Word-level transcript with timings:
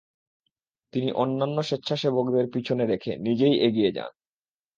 তিনি 0.93 1.09
অন্যান্য 1.13 1.57
স্বেচ্ছাসেবকদের 1.61 2.45
পিছনে 2.53 2.83
রেখে 2.85 3.11
নিজেই 3.19 3.55
এগিয়ে 3.59 3.91
যান। 3.91 4.11